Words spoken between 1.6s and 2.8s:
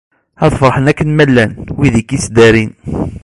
wid i k-ittdarin.